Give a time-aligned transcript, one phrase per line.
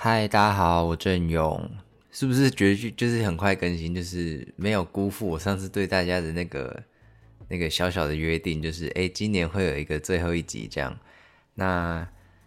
[0.00, 1.68] 嗨，大家好，我郑勇，
[2.12, 6.80] 是不是觉得就是很快更新，就是没有辜负我上次对大家的那个
[7.48, 10.96] 那个小小的约定，就是哎，今年会有一个最后一集这样，
[11.52, 12.06] 那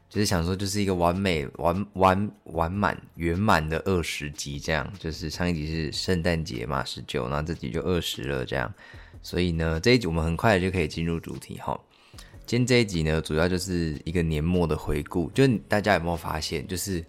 [0.10, 8.74] 就是想说就是一个完美完完完满圆满的二十集这样，就是上一集是圣诞节嘛，十九，那这集就二十了这样，
[9.22, 11.78] 所以呢这一集我们很快就可以进入主题哈。
[12.46, 17.04] 今天这一集呢，主要就是一个年末的回顾，就大家有没有发现，就是。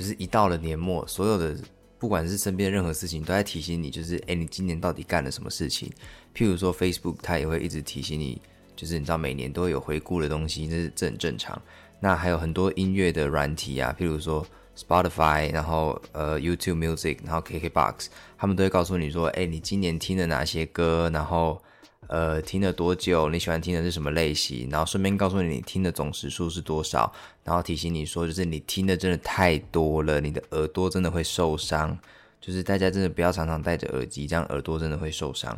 [0.00, 1.54] 就是一到了年末，所有的
[1.98, 5.90] 不管是身边任何事情，都在提醒你，就是哎，你今年到底干了什么事情？
[6.34, 8.40] 譬如说 Facebook，它也会一直提醒你，
[8.74, 11.60] 就是你知道每年都会有回顾的东西，这是这很正常。
[12.00, 18.06] 那还有很多音乐的软体啊，譬如说 Spotify，然后呃 YouTube Music，然后 KKBox，
[18.38, 21.62] 他们都会告诉你说，哎，你今年听了哪些歌，然后。
[22.10, 23.28] 呃，听了多久？
[23.30, 24.68] 你喜欢听的是什么类型？
[24.68, 27.12] 然后顺便告诉你你听的总时数是多少，
[27.44, 31.96] 然后提醒你说，就是你听的真的太多了，你的耳朵真的会受伤。
[32.40, 35.56] 就是大家真的不要常常戴着耳机，这样耳朵真的会受伤。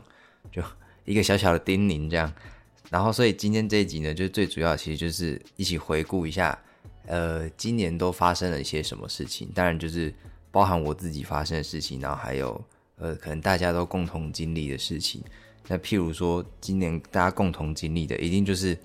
[0.51, 0.63] 就
[1.07, 2.31] 一个小小的叮咛这样。
[2.91, 6.59] 然后，所以今天这一集呢，就最主要其实就是一起回顾一下，
[7.07, 9.51] 呃，今年都发生了一些什么事情。
[9.55, 10.13] 当然就是
[10.51, 12.63] 包含我自己发生的事情，然后还有
[12.97, 15.23] 呃，可能大家都共同经历的事情。
[15.69, 18.77] 那譬如说，今年大家共同经历的，一定就是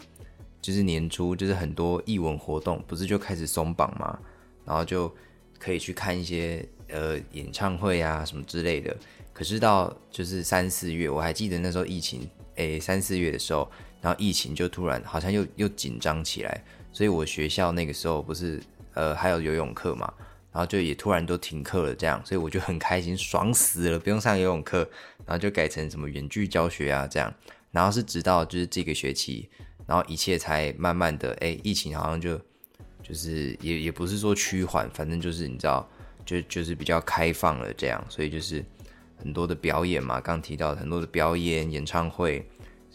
[0.62, 4.18] 就是年初，就是很多艺文活动，不是就开始松绑嘛，
[4.66, 5.14] 然后就
[5.60, 8.96] 可以去看一些呃演唱会啊什么之类的。
[9.34, 13.70] 可是到就是三四月，我还记得那时候疫情，诶三四月的时候，
[14.02, 18.62] 然后疫情就突然好像又又紧张起来，所以我学校那个时候不是
[18.94, 20.12] 呃还有游泳课嘛。
[20.58, 24.80] 然后就也突然都停课了，这样，所以我就很开心，爽死了，不用上游泳课，
[25.24, 27.32] 然后就改成什么远距教学啊，这样。
[27.70, 29.48] 然后是直到就是这个学期，
[29.86, 32.42] 然后一切才慢慢的，哎，疫情好像就
[33.04, 35.88] 就是也也不是说趋缓，反正就是你知道，
[36.26, 38.66] 就就是比较开放了这样，所以就是
[39.16, 42.44] 很多的表演嘛，刚提到很多的表演、演唱会、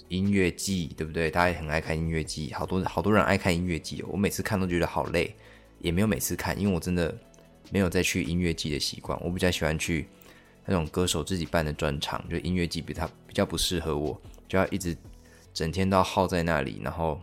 [0.08, 1.30] 音乐季，对不对？
[1.30, 5.32] 大家也很爱看音乐季，好多好多人爱看音乐季，我每次看都觉得好累，
[5.78, 7.16] 也没有每次看，因为我真的。
[7.72, 10.06] 没有再去音乐季的习惯，我比较喜欢去
[10.66, 14.94] 那种歌手自己办的专场，就音乐季比他比较不适合我，就要一直
[15.54, 17.18] 整天都要耗在那里，然后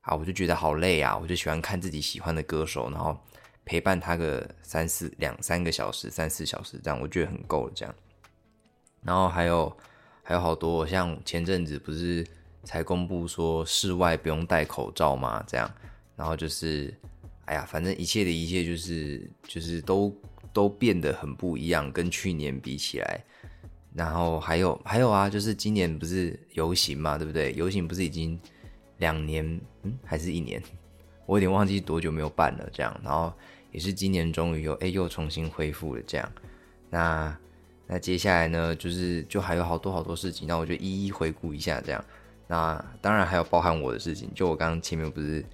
[0.00, 3.16] 啊，我就觉得好累啊，我就喜欢看自己喜欢的歌手，然后
[3.64, 7.94] 陪伴他个三四两三个小时、三四小时这样，我觉得很够了这样。
[9.00, 9.76] 然后还有
[10.24, 12.26] 还有好多，像前阵子不是
[12.64, 15.44] 才公布说室外不用戴口罩吗？
[15.46, 15.70] 这样，
[16.16, 16.92] 然后就是。
[17.46, 20.14] 哎呀，反正一切的一切就是就是都
[20.52, 23.20] 都变得很不一样，跟去年比起来。
[23.92, 27.52] 然后还有还有啊，就是今年不是游行嘛，对不对？
[27.54, 28.38] 游行不是已经
[28.96, 29.44] 两年，
[29.82, 30.60] 嗯，还是一年？
[31.26, 32.68] 我有点忘记多久没有办了。
[32.72, 33.32] 这样，然后
[33.70, 36.32] 也是今年终于又哎又重新恢复了这样。
[36.90, 37.38] 那
[37.86, 42.04] 那接下来呢，就是就还有好多好多事情，那我就一一回顾一下这样。
[42.48, 45.44] 那当然还有包含我的事情，就我刚刚前面不是。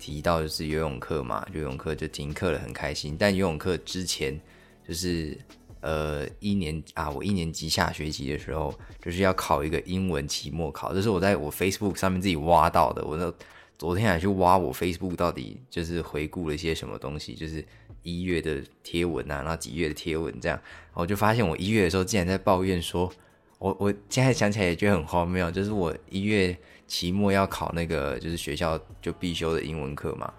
[0.00, 3.14] 提到就是游泳课嘛，游泳课就停课了，很开心。
[3.18, 4.40] 但游泳课之前
[4.88, 5.36] 就是
[5.80, 13.04] 呃一年啊，我一年级下学期的时候就是要考一个英文期末考，这是我在我 Facebook 上面自己挖到的。
[13.04, 13.32] 我那
[13.78, 17.62] 昨天还去挖我 Facebook 到底就是回顾了一些什么东西，就是
[18.02, 20.58] 一月的贴文啊，然后几月的贴文这样，
[20.94, 23.12] 我就发现我一月的时候竟然在抱怨说，
[23.58, 26.56] 我我现在想起来也觉得很荒谬，就是我一月。
[26.90, 30.30] 期末要考那个就是学校就必修的英文课嘛，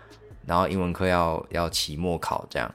[0.46, 2.70] 然后英文课要要期末考这样，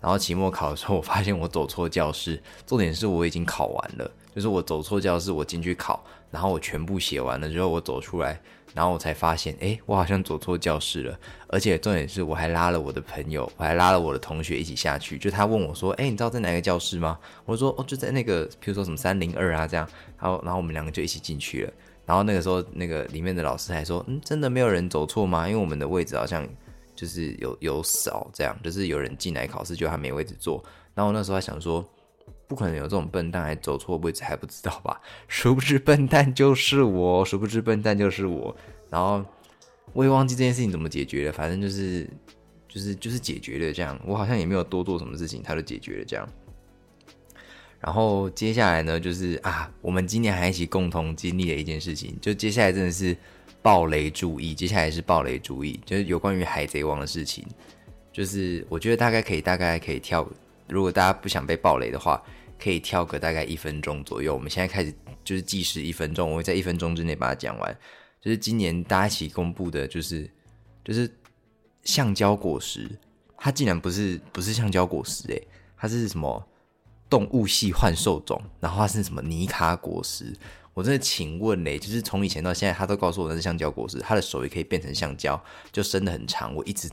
[0.00, 8.40] 然后期末考的时候我发现我走错教室，重点是我已经考完了，就是我走错教室，我进去考，然后我全部写完了之后我走出来，
[8.72, 11.18] 然后我才发现，哎，我好像走错教室了，
[11.48, 17.18] 而且重点是我还拉了我的朋友，我还拉了我的同学一起下去，就他问我说，哎，你知道在哪个教室吗？
[17.44, 19.86] 我说，哦，就在那个，比如说什么三零二啊这样，
[20.18, 21.72] 然后然后我们两个就一起进去了。
[22.08, 25.46] 然后那个时候，那个里面的老师还说：“嗯，真的没有人走错吗？
[25.46, 26.48] 因为我们的位置好像
[26.94, 30.64] 就是有有少这样，就是有人进来考试就还没位置坐。”
[30.96, 31.86] 然后那时候还想说
[32.48, 38.56] ：“不可能有这种笨蛋还走错位置还不知道吧？” 殊不知笨蛋就是我，殊不知笨蛋就是我。
[38.88, 39.22] 然后
[39.92, 42.08] 我也忘记这件事情怎么解决了，反正就是
[42.66, 44.00] 就是就是解决了这样。
[44.06, 46.26] 我好像也没有多做什么事情，他就解决了这样。
[47.80, 53.16] 然后接下来呢，就是啊，我们今年还一起共同经历了一件事情，就接下来真的是
[53.62, 57.46] 暴雷注意，接下来是暴雷注意，就是有关于海贼王的事情，
[58.12, 60.28] 就是我觉得大概可以，大概可以跳，
[60.68, 62.20] 如果大家不想被暴雷的话，
[62.58, 64.34] 可以跳个大概一分钟左右。
[64.34, 64.92] 我们现在开始
[65.22, 67.78] 就是计时一分钟，我会在一分钟之内把它讲完。
[68.20, 70.28] 就是今年大家一起公布的，就是
[70.84, 71.08] 就是
[71.84, 72.90] 橡胶果实，
[73.36, 75.46] 它竟然不是不是橡胶果实诶，
[75.76, 76.44] 它是什么
[77.08, 80.32] 动物系幻兽种，然后它是什么尼卡果实？
[80.74, 85.40] 我真的请问嘞，就是从以前到现在，他都告诉我那是橡胶果实，他的手也可以变成橡胶，
[85.72, 86.54] 就伸的很长。
[86.54, 86.88] 我一直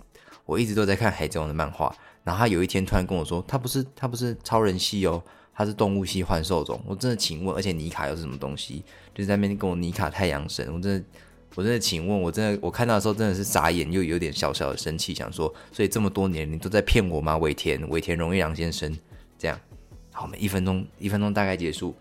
[0.46, 5.22] 我一直都在看海贼王的漫画，然后他有一天突然跟我说，他不是他不是超人系哦，
[5.54, 6.82] 他是动物系幻兽种。
[6.86, 8.84] 我真的请问，而且尼卡又是什么东西？
[9.14, 11.06] 就在那边跟我尼卡太阳神，我真的。
[11.54, 17.38] 我真的，请问，我真的，我看到的时候真的是傻眼，又有点小小的生气，想说，所以这么多年你都在骗我吗？
[17.38, 18.94] 尾田，尾田荣一郎先生，
[19.38, 19.58] 这样，
[20.16, 21.94] 好，我们一分钟，一分钟大概结束。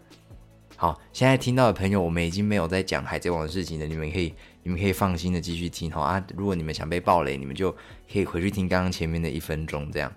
[0.76, 4.32] 好，现在听到的朋友，我们已经没有在讲海贼王的事情了，你们可以，
[4.62, 6.25] 你们可以放心的继续听，好啊。
[6.37, 7.72] 如果你们想被暴雷，你们就
[8.12, 10.12] 可以回去听刚刚前面的一分钟，这样。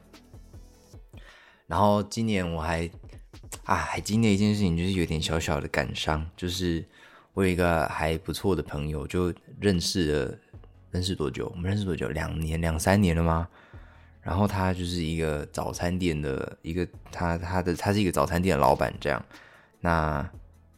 [1.66, 2.88] 然后今年我还，
[3.64, 6.86] 啊，还经历一件事情，就是有点小小的感伤，就是。
[7.34, 10.38] 我有一个还不错的朋友，就认识了，
[10.90, 11.48] 认识多久？
[11.54, 12.10] 我们认识多久？
[12.10, 13.48] 两年、两三年了吗？
[14.28, 19.26] 然后他就是一个早餐店的一个，他他的他是一个早餐店的老板，这样。
[19.80, 20.22] 那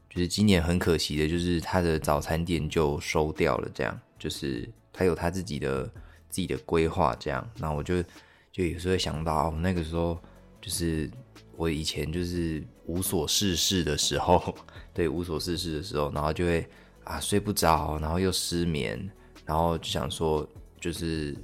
[0.08, 4.00] 就是今年很可惜的，就是他的早餐店就收掉了，这样。
[4.20, 5.84] 就是他有他自己的
[6.30, 7.50] 自己的规划，这样。
[7.58, 8.04] 那我就
[8.52, 10.16] 就有时候会想到，那个时候
[10.62, 11.10] 就是
[11.58, 14.56] 我以前就是无所事事的时候。
[14.94, 16.68] 对无所事事的时候，然后就会
[17.04, 19.10] 啊睡不着，然后又失眠，
[19.44, 20.48] 然后就想说，
[20.80, 21.36] 就是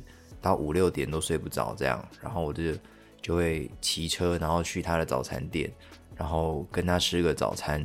[0.46, 2.62] 到五六点都睡不着这样，然后我就
[3.20, 5.72] 就会骑车，然后去他的早餐店，
[6.16, 7.84] 然后跟他吃个早餐，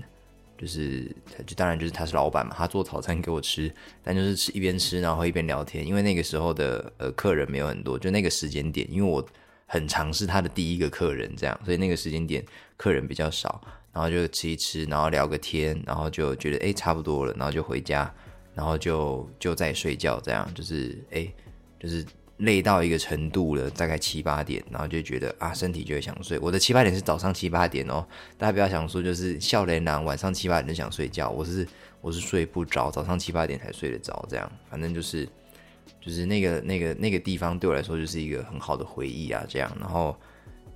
[0.58, 1.04] 就是
[1.46, 3.72] 就当然就是他是老板嘛，他做早餐给我吃，
[4.02, 9.26] 但就是吃一边吃，然后一边聊天，因为那个时候的呃客人没有很多，就那个时间点，因为我
[9.64, 12.44] 很尝试他的第一个客人这样，所以那个时间点
[12.76, 13.58] 客人比较少。
[13.92, 18.08] 然后就吃一吃，然后聊个天，然后就觉得哎差不多了，然后就回家，
[18.54, 21.26] 然后就就在睡觉，这样就是哎
[21.80, 22.06] 就是
[22.40, 26.38] 累到一个程度了，大概七八点，然后就觉得啊身体就会想睡。
[26.38, 28.06] 我的七八点是早上七八点哦，
[28.36, 31.66] 大家不要想说就是笑脸男晚上七八点就想睡觉，我是
[32.00, 35.28] 我是睡不着，早上七八点才睡得着，这样反正就是
[36.00, 40.14] 就是那个那个那个地方对我来说就是一个很好的回忆啊，这样然后。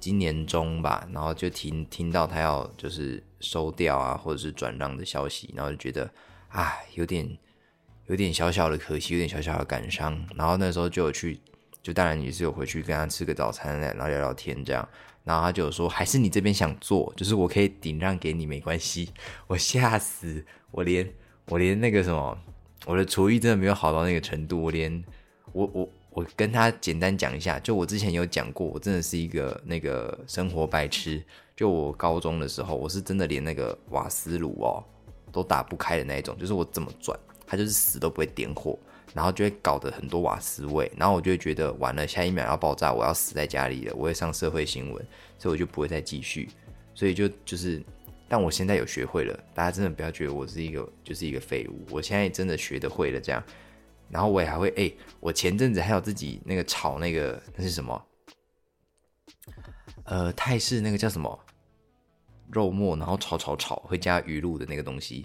[0.01, 6.11] 今年中吧，然后就听听到他要就是收掉啊，或者是转让的消息，然后就觉得
[6.49, 7.27] 啊，有点
[8.09, 10.23] 有点小小的可惜，有点小小的感伤。
[10.37, 11.41] 然后那时候就有去，
[11.85, 14.89] 就当然也是有回去跟他吃个早餐，然后聊聊天这样。
[15.23, 19.11] 然后他就说，还是你这边想做，就是我可以顶让给你，没关系。
[19.47, 21.09] 我吓死，我连
[21.47, 22.37] 我连那个什么，
[22.87, 25.05] 我的厨艺真的没有好到那个程度，我连
[25.53, 25.89] 我我。
[26.15, 31.21] 我跟他简单讲一下，就我之前有讲过，我真的是一个那个生活白痴。
[31.57, 34.79] 就我高中的时候，我是真的连那个瓦斯炉哦
[35.33, 38.79] 都打不开的那一种，就是我怎么转，它就是死都不会点火，
[39.15, 45.07] 然后就会搞得很多瓦斯味，然后我就会觉得完了，下一秒要爆炸，我要死在家里了，我会上社会新闻，
[45.39, 46.51] 所以我就不会再继续。
[46.95, 47.83] 所以就就是，
[48.29, 53.43] 但我现在有学会了，大家真的不要觉得我是一个就是一个废物，我现在真的学得会了这样。
[54.11, 58.05] 然后我也还会哎，我前阵子还有自己那个炒那个那是什么？
[60.05, 61.39] 呃，泰式那个叫什么
[62.53, 65.25] 肉末，然后炒炒炒会加鱼露的那个东西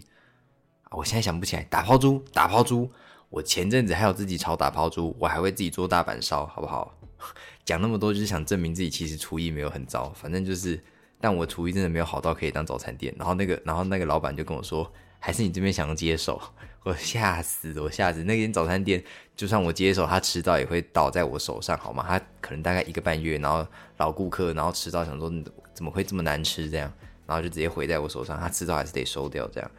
[0.84, 1.64] 啊，我现在想不起来。
[1.66, 2.90] 打抛猪，打抛猪，
[3.30, 6.96] 我前阵子还有自己炒打抛猪，我还会自己做大阪烧，好不好？
[7.66, 10.84] 讲那么多就是想证明自己其实厨艺没有很糟，反正就是，
[11.20, 13.14] 但我厨艺真的没有好到可以当早餐店。
[13.18, 14.92] 然后那个，然后那个老板就跟我说。
[15.22, 16.42] 还是你这边想要接手，
[16.84, 18.24] 我吓死我吓死！
[18.24, 19.04] 那间早餐店，
[19.36, 22.06] 就算我接手，他迟到也会倒在我手上，好吗？
[22.08, 23.68] 他可能大概一个半月，然后
[23.98, 25.30] 老顾客，然后迟到想说
[25.74, 26.90] 怎么会这么难吃这样，
[27.28, 29.70] 然后就直接毁在我手上，他迟到还是得收掉这样。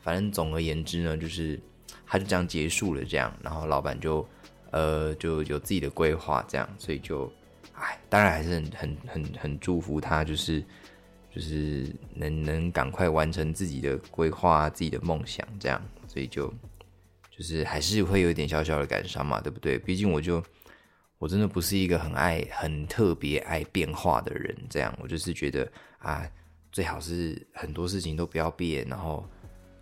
[0.00, 1.58] 反正总而言之呢，就是
[2.10, 4.26] 他就这样结束了这样，然后老板就
[4.72, 7.32] 呃就有自己的规划这样，所以就
[7.74, 10.64] 哎，当然还是很很很很祝福他，就是。
[11.32, 16.52] 就是能能赶快完成自己的规划、自己的梦想，这样，所以就
[17.30, 19.78] 就是还是会有一点小小的感伤嘛，对不对？
[19.78, 20.42] 毕竟我就
[21.18, 26.28] 我真的不是一个很爱、很特别爱变化的人，这样，我就是觉得啊，
[26.72, 29.24] 最好是很多事情都不要变，然后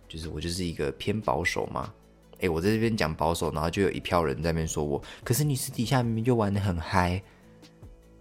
[0.07, 1.91] 就是我就是一个偏保守嘛。
[2.39, 7.21] 诶，我在这边讲保守，然后就有一票人在那边说我，可是你私底下明明就玩的很嗨，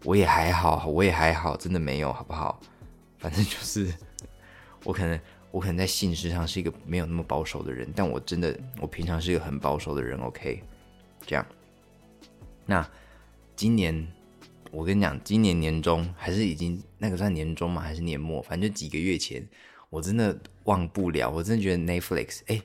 [0.05, 2.61] 我也还好，我也还好，真的没有，好不好？
[3.19, 3.93] 反正就是，
[4.85, 5.19] 我可能
[5.51, 10.19] 我可能在性事上是一个没有那么保守的人，但我真的我平常是一个很保守的人。
[10.21, 10.63] OK，
[11.27, 11.45] 这样。
[12.65, 12.89] 那
[13.57, 14.07] 今年
[14.71, 17.81] 我跟你讲，今年年中还是已经那个算年中吗？
[17.81, 18.43] 还是年末？
[18.43, 19.45] 反正就几个月前，
[19.91, 21.31] 我真的忘不了。
[21.31, 22.61] 我真的觉得 Netflix，哎，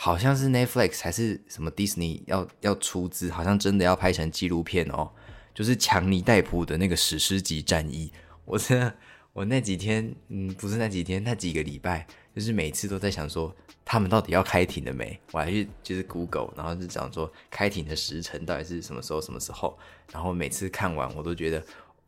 [0.00, 5.10] 好像是 Netflix 还是什么 Disney 要要出资，好像真的要拍成纪录片哦。
[5.52, 8.12] 就是强尼戴普的那个史诗级战役。
[8.44, 8.94] 我真的，
[9.32, 13.52] 我那几天，嗯，不是那几天，那几个礼拜，就是每次都在想说，
[13.84, 15.18] 他们到底要开庭了没？
[15.32, 19.76] 我还去就是 Google，然后就讲说开庭的时辰到底是什么时候，什么时候？
[20.12, 21.60] 然后每次看完，我都觉得，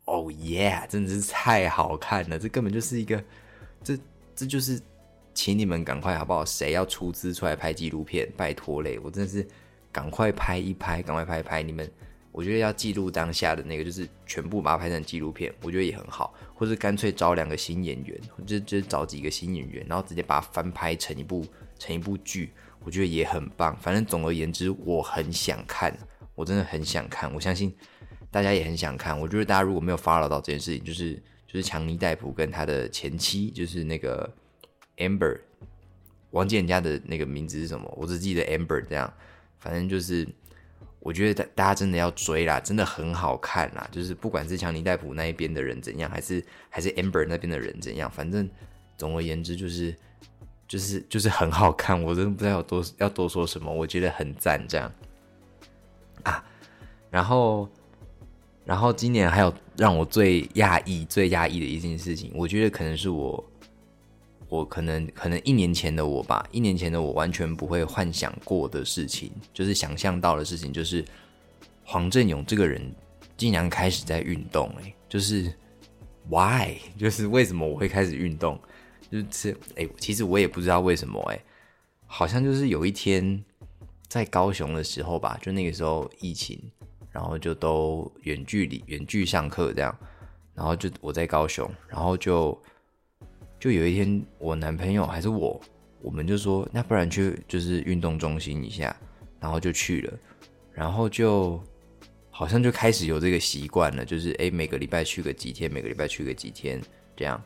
[0.05, 2.39] 哦耶，真的是太好看了！
[2.39, 3.21] 这根本就是一个，
[3.83, 3.99] 这
[4.33, 4.81] 这就是，
[5.33, 6.45] 请你们赶快好不好？
[6.45, 8.31] 谁要出资出来拍纪录片？
[8.35, 8.99] 拜托嘞！
[8.99, 9.47] 我真的是
[9.91, 11.63] 赶快拍一拍，赶快拍一拍！
[11.63, 11.89] 你们，
[12.31, 16.33] 我觉得要记录当下的那个，就是全部把它拍成纪录片，我觉得也很好。
[16.53, 21.45] 或者干脆找两个新演员，就就找几个新演员，然后直接把它翻拍成一部
[21.79, 22.51] 成一部剧，
[22.83, 23.75] 我觉得也很棒。
[23.77, 25.97] 反正总而言之，我很想看，
[26.35, 27.75] 我真的很想看，我相信。
[28.29, 34.33] 大家也很想看，我觉得大家如果没有 follow 到这件事情，就是就是强尼戴普跟他的前妻，就是那个
[34.97, 35.39] Amber，
[36.31, 39.11] 忘记人家的那个名字是什么，我只记得 Amber 这样，
[39.59, 40.27] 反正就是
[40.99, 48.49] 我觉得大大家真的要追啦，真的很好看啦，就是不管是强尼戴普那一边的人怎样，还是还是 Amber 那边的人怎样，反正
[48.97, 49.95] 总而言之就是
[50.67, 54.91] 就是就是很好看，我真的不知道要多要多说什么，我觉得很赞这样
[56.23, 56.43] 啊，
[57.09, 57.69] 然后。
[58.63, 63.43] 然后今年还有让我最讶异、最讶异的一件事情，我觉得可能是我，
[64.51, 71.05] 我可能可能一年前的我吧，一年前的我完全不会幻想过的事情，就是想象到的事情，就是
[71.85, 72.93] 黄振勇这个人
[73.37, 75.53] 竟然开始在运动，哎，就是
[76.29, 78.59] why， 就是为什么我会开始运动？
[79.09, 81.41] 就是哎，其实我也不知道为什么，哎，
[82.05, 83.41] 好像就是有一天
[84.09, 86.59] 在高雄的时候吧，就那个时候疫情。
[87.13, 89.93] 然后就都远距离、远距上课这样，
[90.53, 92.57] 然后就我在高雄，然后就
[93.61, 95.61] 就有一天，我男朋友还是我，
[96.01, 98.93] 我们就说，那不然去就是运动中心一下，
[99.39, 100.19] 然后就去了，
[100.73, 101.61] 然后就
[102.31, 106.81] 好像就开始有这个习惯了，就是哎，每个礼拜去个几天，每个礼拜去个几天。
[107.15, 107.39] 这样，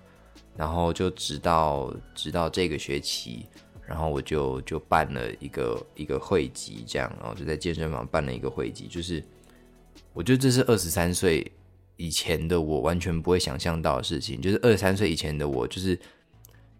[0.55, 3.45] 然后就直到直到这个学期，
[3.85, 9.21] 然后我就就办了一个一个会籍这样，然后就在健身房办了一个会籍，就是。
[10.13, 11.45] 我觉得这是二十三岁
[11.97, 15.97] 以前的我完全不会想象到的事情，就是二十三岁以前的我，就是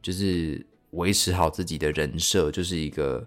[0.01, 3.25] 就是维持好自己的人设，就是一个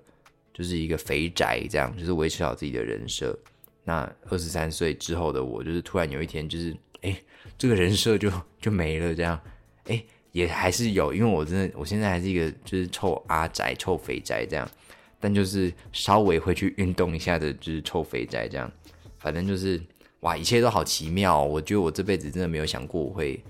[0.53, 3.39] 就是一个肥宅这样，就是维持好自己的人设。
[3.85, 7.19] 那二十三岁之后的我，就是突然有一天，就是哎，
[7.57, 8.31] 这个人设就
[8.61, 9.41] 就没了，这样，
[9.85, 14.71] 哎，也还是有，因为我真的我现在还是一个就是臭阿宅、臭肥宅这样，
[15.19, 18.71] 但就是稍微会去运动一下的，就是臭肥宅这样，
[19.19, 19.81] 反正就是。
[20.21, 21.41] 哇，一切都好奇妙！
[21.41, 23.41] 我觉得我这辈子真的没有想过我会，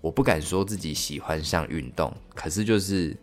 [0.00, 3.14] 我不敢说自己喜欢上运动，可是就是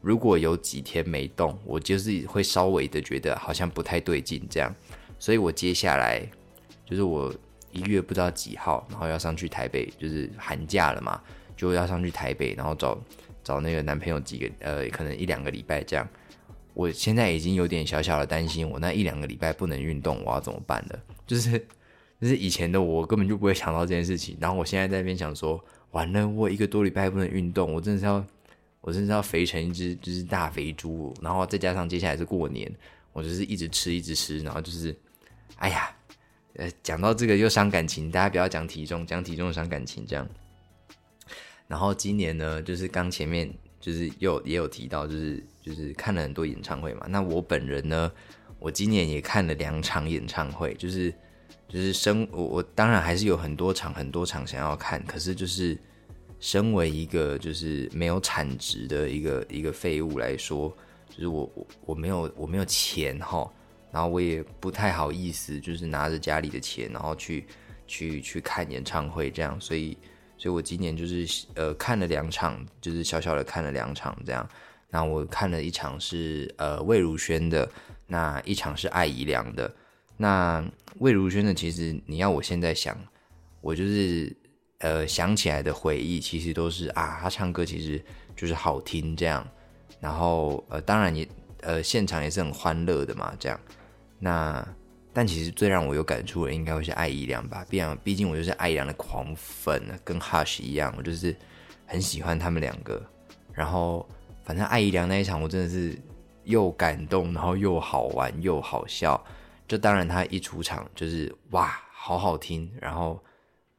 [0.00, 4.74] 如果有几天没动，我就是会稍微的觉得好像不太对劲这样。
[5.16, 6.20] 所以我接下来
[6.84, 7.32] 就是我
[7.70, 11.22] 一月不知道几号，然后要上去台北，就是寒假了嘛，
[11.56, 13.00] 就要上去台北，然后找
[13.44, 16.08] 找那个男朋友几个呃，可能一两个礼拜这样。
[16.74, 20.98] 我现在已经有点小小的担心，我那一两个礼拜不能运动，我要怎么办了？
[21.24, 21.64] 就是。
[22.22, 25.60] 就是以前的我根本就不会想到这件事情，然后我现在在那边想说，
[25.90, 28.24] 完了，我一个多礼拜不能运动，我真的是要，
[28.80, 32.72] 我真的是要肥成一只就是大肥猪，然后再加上接下来是过年，
[33.12, 34.96] 我就是一直吃一直吃，然后就是，
[35.56, 35.92] 哎呀，
[36.54, 40.24] 呃，讲到这个又伤感情，大家不要讲体重，讲体重伤感情这样。
[41.66, 48.12] 然后今年呢，就是刚前面就是又也有提到，就是就是看了很多演唱会嘛，那我本人呢，
[48.60, 51.12] 我今年也看了两场演唱会，就是。
[51.68, 55.78] 就是身我我当然还是有很多场很多场想要看，可是就是
[56.38, 60.68] 身为一个就是没有产值的一个一个废物来说，
[61.08, 63.50] 就是我我我没有我没有钱哈，
[63.90, 67.46] 然后我也不太好意思，就是拿着家里的钱然后去
[67.86, 69.96] 去去看演唱会这样，所以
[70.36, 74.46] 所以我今年就是呃看了两场，就是小小的看了两场这样，
[74.90, 77.66] 那我看了一场是呃魏如萱的，
[78.06, 79.72] 那一场是艾怡良的。
[80.16, 80.64] 那
[80.98, 82.96] 魏如萱的，其实你要我现在想，
[83.60, 84.36] 我就是
[84.78, 88.02] 呃想起来的回忆，其实都是啊，她唱歌其实
[88.36, 89.46] 就是好听这样，
[90.00, 91.26] 然后呃当然也
[91.62, 93.58] 呃现场也是很欢乐的嘛这样。
[94.18, 94.64] 那
[95.12, 101.34] 但其实最让我有感触的，应该会是艾怡良吧，毕竟毕竟我就是艾怡良的狂粉，跟 Hush 一样，我就是
[101.84, 103.02] 很喜欢他们两个。
[103.52, 104.08] 然后
[104.44, 105.98] 反正艾怡良那一场，我真的是
[106.44, 109.22] 又感动，然后又好玩又好笑。
[109.68, 112.70] 就当然，他一出场就是哇，好好听。
[112.80, 113.22] 然后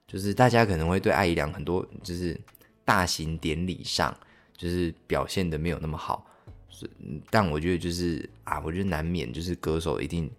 [0.08, 2.40] 就是大家可能会对艾怡良很多就是
[2.84, 4.16] 大型典礼上
[4.58, 6.25] 就是表现的没有那么好，
[7.30, 10.30] 但我觉得就是啊，我觉得难免就是歌手一定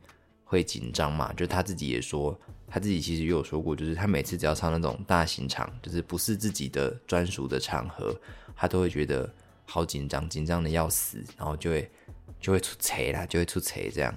[0.45, 1.33] 会紧张嘛。
[1.35, 8.19] 就他自己也说，他自己其实也有说过，就是他每次只要唱那种大型场，就是不是自己的专属的场合，
[8.57, 9.33] 他都会觉得
[9.67, 11.91] 好紧张，紧张的要死，然后就会
[12.41, 14.15] 就会出彩啦，就会出彩这样。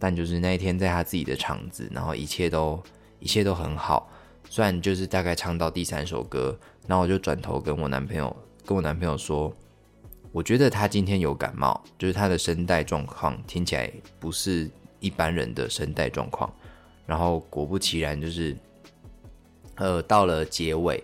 [0.00, 2.82] 但就是那一天在他自己的场子，然后一切都
[3.20, 4.10] 一切都很好。
[4.48, 8.34] 虽然就是大概唱到第三首歌，然后我就转头跟我男朋友
[8.66, 9.54] 跟我男朋友说，
[10.32, 16.52] 我觉得他今天有感冒，就是他的声带状况听起来不是一般人的声带状况。
[17.06, 18.56] 然后果不其然，就是
[19.76, 21.02] 呃到了结尾，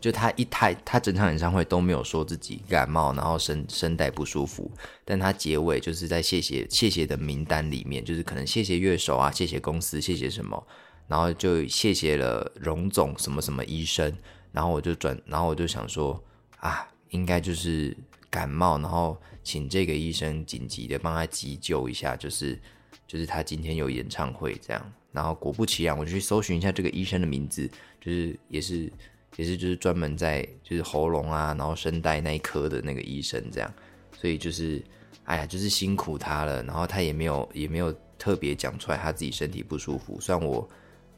[0.00, 4.70] 就他一他他整场演唱会都没有说自己感冒，然后声声带不舒服，
[5.04, 10.66] 但他结尾就是在谢谢谢谢的名单里面，就是可能谢谢乐手啊，谢谢公司，谢谢什么。
[11.08, 14.14] 然后就谢谢了荣总什么什么医生，
[14.52, 16.22] 然后我就转，然后我就想说
[16.58, 17.96] 啊，应该就是
[18.28, 22.60] 感冒，然后请这个医生紧急的帮他急救一下，就是
[23.06, 27.66] 就是他今天有演唱会这样，然后果不其然，我就去搜寻一下这个医生的名字，
[27.98, 28.92] 就是也是
[29.36, 33.72] 也是就是专门在就是喉咙啊，然后声带那一科的那个医生这样，
[34.18, 34.82] 所以就是
[35.24, 40.68] 哎呀，就是辛苦他了，然后他也没有也没有特别讲出来他自己身体不舒服，虽然我。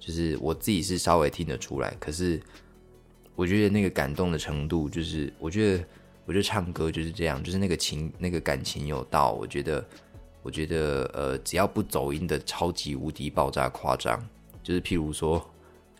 [0.03, 2.41] 就是我自己是稍微听得出来，可是
[3.35, 5.85] 我觉得那个感动的程度，就是我觉得，
[6.25, 9.87] 我觉得唱歌就是这样，就是那个情那个感情有到，我觉得，
[10.43, 14.27] 我觉得呃，只要不走音的超级无敌爆炸夸张，
[14.63, 15.47] 就是譬如说，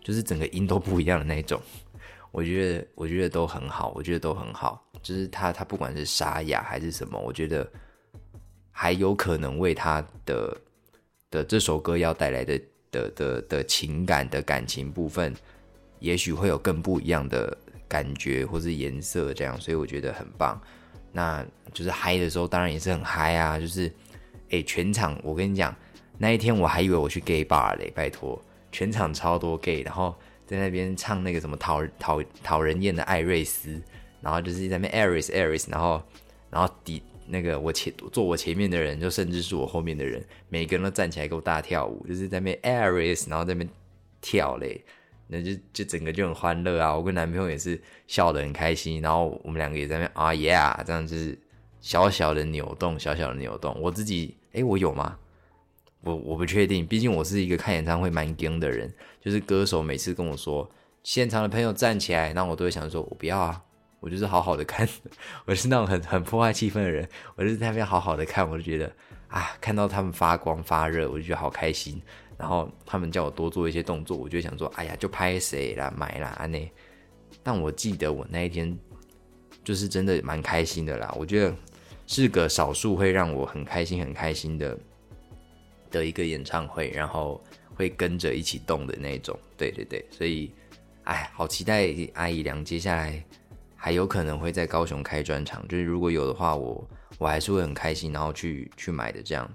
[0.03, 1.61] 就是整个音都不一样的那种，
[2.31, 7.71] 我觉得我觉得都很好，我觉得都很好，就是他他不管是沙哑还是什么，我觉得
[8.71, 10.57] 还有可能为他的
[11.31, 12.61] 的这首歌要带来的。
[12.93, 15.33] 的的的情感的感情部分，
[16.01, 17.57] 也许会有更不一样的
[17.87, 20.61] 感觉或是颜色，这样，所以我觉得很棒。
[21.13, 23.61] 那就是嗨的时候，当然也是很嗨啊！
[23.61, 23.89] 就是，
[24.51, 25.73] 哎，全场我跟你讲，
[26.19, 30.13] 那一天我还以为我去 gay bar 嘞，拜托，全场超多 gay，然后
[30.51, 33.81] 在那边唱那个什么讨讨讨人厌的艾瑞斯，
[34.21, 36.03] 然后就是在那边艾瑞斯艾瑞斯然后
[36.51, 37.03] 然后底。
[37.33, 43.71] 那个我前坐我前面的人，就甚至是我后面的人，每个人都站起来给我大跳舞，就是在那边艾瑞斯然后在那边
[44.21, 44.83] 跳嘞，
[45.29, 46.93] 那就就整个就很欢乐啊！
[46.93, 51.39] 我跟男朋友也是笑得很开心，然后我们两个也在那边啊 Yeah，这样就是
[51.81, 53.81] 小小的扭动，小小的扭动。
[53.81, 55.17] 我自己哎，我有吗？
[56.03, 60.69] 我我不确定，毕竟我是一个看演唱会蛮惊的人，就是歌手每次跟我说
[61.03, 63.63] 现场的朋友站起来，那我都会想说，我不要啊。
[64.01, 64.89] 我就是好好的看，
[65.45, 67.07] 我是那种很很破坏气氛的人。
[67.37, 68.91] 我就是在那边好好的看，我就觉得
[69.29, 72.01] 啊，看到他们发光发热，我就觉得好开心。
[72.39, 76.73] 然后他们叫我多做一些动作，我就想说，哎呀，就拍谁啦，买啦，安内。
[77.43, 78.75] 但我记得我那一天
[79.63, 81.15] 就是真的蛮开心的啦。
[81.19, 81.55] 我觉得
[82.07, 84.79] 是个少数会让我很开心、很开心的
[85.91, 87.43] 的一个演唱会，然后
[87.75, 89.39] 会跟着一起动的那种。
[89.57, 90.53] 对对对，所以
[91.05, 93.23] 哎，好期待阿姨娘接下来。
[93.83, 99.51] 还有可能会在高雄开专场，就是如果有的话，我我还是会很开心，然后去去买的这样。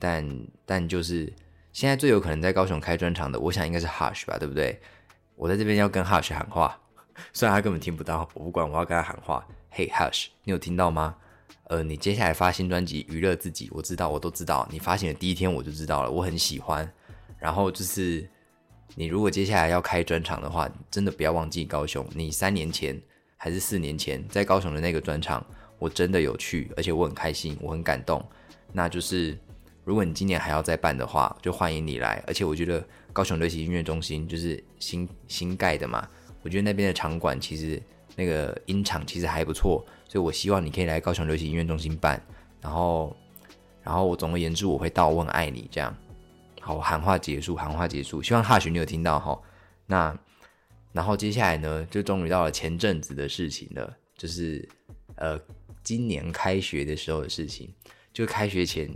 [0.00, 1.32] 但但就是
[1.72, 4.76] 现在最有可能在高雄开专场的，我想应该是 Hush 吧，对不对？
[5.36, 6.76] 我在这边要跟 Hush 喊话，
[7.32, 9.46] 虽然他根本听不到，我不管，我要跟他喊话。
[9.72, 11.14] Hey Hush，你有听到吗？
[11.64, 14.68] 呃，你接下来发新专辑娱乐自己，我知道，我都知道。
[14.70, 16.90] 你发行的第一天我就知道了，我很喜欢。
[17.38, 18.28] 然后就是
[18.94, 22.06] 你如果接下来要开专场的话，真的不要忘记高雄。
[22.14, 23.00] 你三年前。
[23.40, 25.46] 还是四年前在高雄的那个专场，
[25.78, 28.20] 我真的有去，而且我很开心，我很感动。
[28.72, 29.38] 那就是
[29.84, 32.20] 如果你今年还要再办的话，就欢迎你来。
[32.26, 36.08] 而且我觉得高雄流行音乐中心就是新新盖的嘛，
[36.42, 37.80] 我觉得那边的场馆其实
[38.16, 42.20] 那个音场其实还不错，所以我希望你可以来高雄流行音乐中心办。
[42.60, 43.16] 然后，
[43.82, 45.96] 然后我总而言之我会到，问爱你这样。
[46.60, 48.20] 好，喊话结束，喊话结束。
[48.20, 49.40] 希望哈许你有听到哈。
[49.86, 50.18] 那。
[50.90, 54.66] 然后接下来呢，就终于到了前阵子的事情了，就是
[55.16, 55.38] 呃，
[55.84, 57.72] 今年开学的时候的事情。
[58.12, 58.90] 就开学前，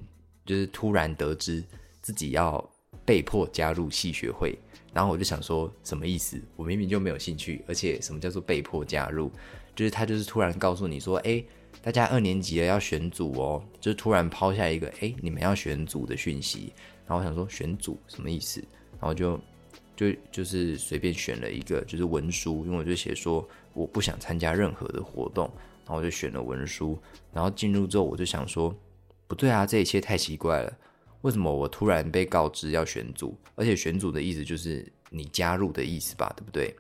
[0.45, 1.63] 就是突然得知
[2.01, 2.67] 自己要
[3.05, 4.59] 被迫加入戏学会，
[4.93, 6.41] 然后我就想说，什么意思？
[6.57, 9.31] 我明明就没有兴趣，而且什么叫做被迫加入？
[9.75, 11.43] 就是他就是突然告诉你说，哎，
[11.81, 16.73] 大家二年级了要选组哦，就突然抛下一个，哎，你们要选组的讯息。
[17.07, 18.61] 然后我想说，选组什么意思？
[19.01, 19.41] 然后就。
[19.95, 25.45] 就就是随便选了一个，就是文书，因为我就写说我不想参加任何的活动，
[25.85, 26.99] 然后我就选了文书，
[27.33, 28.75] 然后进入之后我就想说，
[29.29, 30.73] 不对啊，这一切太奇怪了，
[31.21, 36.75] 为什么我突然被告知要选组，而且选组的意思就是你加入的意思吧，对不对？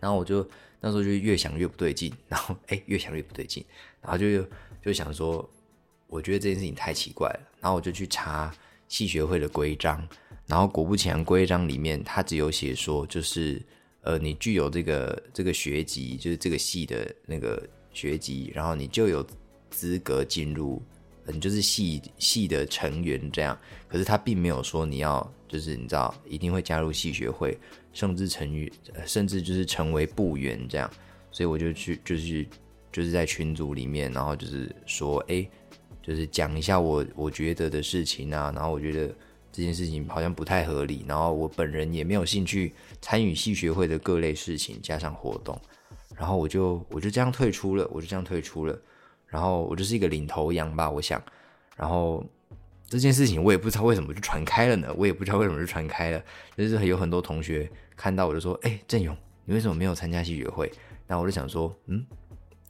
[0.00, 0.48] 然后我就
[0.80, 3.64] 那时候就越想越不对劲，然后哎越想越不对劲，
[4.00, 4.44] 然后就
[4.82, 5.48] 就想说，
[6.06, 8.54] 我觉得这件事情太奇怪了，然后我就去查
[8.88, 10.06] 系学会的规章。
[10.46, 13.60] 然后果不其然，规章里面它只有写说，就是
[14.00, 19.22] 呃，你具有这个这个学籍，就是这个系的那个学籍，然后你就有
[19.68, 20.82] 资格进入，
[21.26, 23.58] 你就是系系的成员这样。
[23.88, 27.58] 可是他并没有说你要，就是你知道一定会加入系学会，
[27.98, 28.72] 甚至成于，
[29.04, 30.88] 甚至就是成为部员这样。
[31.32, 32.46] 所以我就去，就是
[32.92, 35.44] 就是在群组里面，然后就是说，哎，
[36.02, 39.12] 就是讲一下我我觉得的事情啊，然后我觉得。
[39.50, 45.58] 这件事情好像不太合理，然后我本人也没有兴趣参与系学会的各类事情，加上活动，
[46.14, 48.78] 然后我就我就这样退出了，我就这样退出了，
[49.26, 51.20] 然后我就是一个领头羊吧，我想，
[51.76, 52.24] 然后
[52.86, 56.22] 这件事情我也不知道为什么就传开了呢，我也不知道为什么就传开了，
[56.56, 60.72] 就是有很多同学看到我就说，哎，郑勇，你为什么没有参加戏学会？
[61.08, 62.06] 那我就想说，嗯，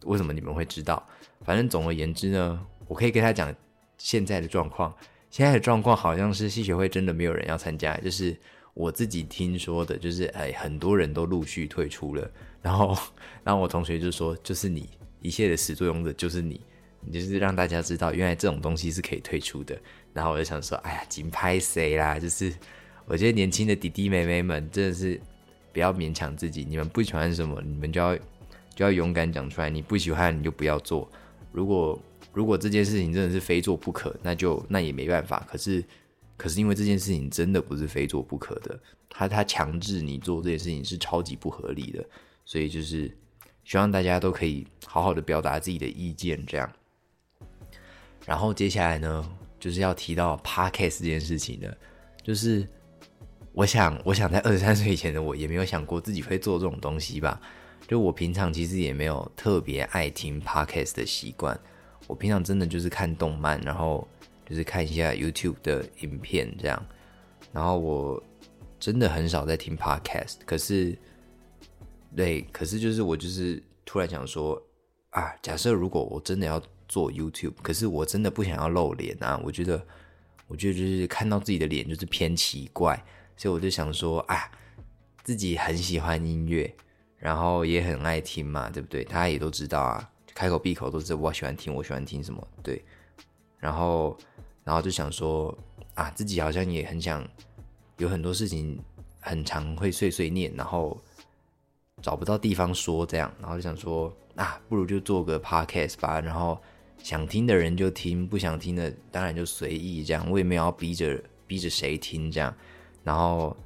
[0.06, 1.06] 为什么你们会知道？
[1.44, 3.54] 反正总而言之呢，我可以跟他讲
[3.98, 4.92] 现在的状况。
[5.28, 8.34] 现在的状况好像是戏学会真的没有人要参加，就是
[8.72, 12.30] 我自己听说的，就是哎，很多人都陆续退出了。
[12.62, 12.96] 然后，
[13.44, 14.88] 然后我同学就说，就是你
[15.20, 16.60] 一切的始作俑者就是你，
[17.00, 19.78] 你就是让大家知道原来这种东西是可以退出的。
[20.14, 22.18] 然后我就想说，哎呀，紧拍谁啦？
[22.18, 22.50] 就是
[23.08, 25.18] 我觉得年轻的弟弟妹妹们真的是
[25.72, 28.14] 不要勉强自己，你们不喜欢什么，你们就要
[28.74, 29.70] 就要勇敢讲出来。
[29.70, 31.10] 你不喜欢你就不要做。
[31.50, 31.98] 如果
[32.34, 35.46] 如果这件事情真的是非做不可，那就那也没办法。
[35.50, 35.82] 可是，
[36.36, 42.04] 可是因为这件事情真的不是非做不可的，他他强制你做这件事情是超级不合理的。
[42.44, 43.10] 所以就是
[43.64, 46.70] 希望大家都可以好好的表达自己的意见，这样。
[48.26, 51.76] 然后接下来呢，就是要提到 podcast 这件事情的，
[52.22, 52.68] 就是
[53.58, 57.40] 我想，我想在二十三岁以前的我也没有想过自己会做这种东西吧。
[57.88, 61.58] 就我平常其实也没有特别爱听 podcast 的习惯。
[62.06, 64.06] 我平常真的就是看动漫，然后
[64.48, 66.86] 就是看一下 YouTube 的影片这样，
[67.52, 68.22] 然后我
[68.78, 70.36] 真的很少在听 Podcast。
[70.46, 70.96] 可是，
[72.14, 74.62] 对，可是就是我就是突然想说
[75.10, 79.84] 啊，假设如果我真的要做 YouTube，可是我真的不想要露脸啊，我觉得，
[80.46, 83.04] 我觉得就是看到自己的脸就是偏奇怪，
[83.38, 84.50] 所以我就想说啊，
[85.22, 86.70] 自己很喜欢音乐，
[87.16, 89.02] 然后也很爱听嘛，对不对？
[89.04, 90.10] 大家也都知道啊。
[90.34, 92.46] 开口闭口都是我喜欢听，我喜欢听什么？
[92.62, 92.84] 对，
[93.58, 94.16] 然后，
[94.62, 95.56] 然后就想说
[95.94, 97.26] 啊，自己好像也很想
[97.96, 98.78] 有很多事情，
[99.18, 100.96] 很常会碎碎念，然后
[102.00, 106.56] 找不到地方说，这样，然后就想说啊，不如就做个 podcast 吧，然后
[107.02, 112.54] 想听的人就听，不想听的当然就随意，这样，我也没有要逼着逼着谁听，这样，
[113.08, 113.56] 然后，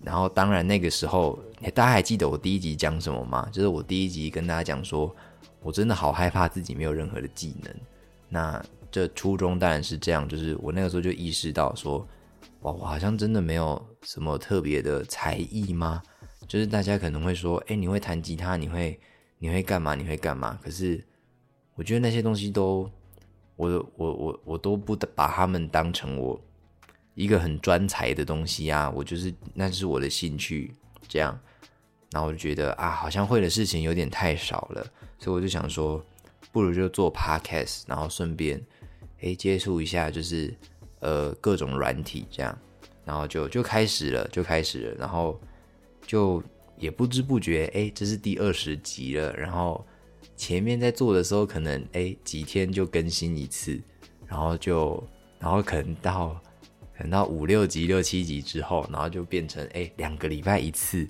[0.00, 1.38] 然后当然那个时候，
[1.74, 3.48] 大家还记得我第一集讲什么吗？
[3.52, 5.14] 就是我第一集跟大家讲说。
[5.64, 7.72] 我真的好害怕自己没有任何的技能。
[8.28, 12.04] 那这初衷当然是这样，就是我那个时候就意识到说，
[12.62, 16.02] 哇，我好像真的没有什么特别的才艺吗？
[16.48, 18.98] 就是大家可能会说，哎，你会弹吉他，你会
[19.38, 19.94] 你会干嘛？
[19.94, 20.58] 你会干嘛？
[20.60, 21.00] 可是
[21.76, 22.90] 我觉得那些东西都，
[23.54, 26.40] 我我我我都不把他们当成我
[27.14, 28.90] 一个很专才的东西啊。
[28.90, 30.72] 我就是那是我的兴趣，
[31.08, 31.38] 这样。
[32.10, 34.86] 然后我就觉得啊，好像会的事情有点太少了。
[35.18, 36.04] 所以我就想说，
[36.50, 38.60] 不如就做 podcast，然后顺便
[39.20, 40.54] 诶接触一下，就是
[41.00, 42.58] 呃各种软体这样，
[43.04, 45.40] 然后就就开始了，就开始了，然后
[46.06, 46.42] 就
[46.76, 49.32] 也不知不觉诶，这是第二十集了。
[49.34, 49.82] 然后
[50.36, 53.80] 前面在做的时候，可能诶几天就更新一次，
[54.26, 55.02] 然后就
[55.38, 56.38] 然后可能到
[57.02, 61.08] 等到五六集、六七集之后，然后就变成诶两个礼拜一次，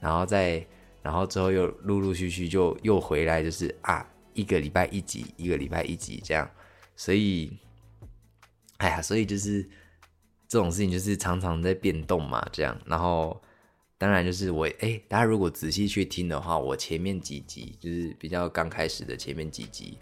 [0.00, 0.64] 然后再。
[1.02, 6.48] 然后之后又陆陆续续就又回来，就是啊，一个礼拜一集，一个礼拜一集这样，
[6.94, 7.58] 所以，
[8.76, 9.68] 哎呀，所以就是
[10.46, 12.80] 这种事情就是常常在变动嘛，这样。
[12.86, 13.42] 然后
[13.98, 19.98] 当然就是我哎，大家如果仔细去听的话，我前面几集就是比较刚开始的前面几集，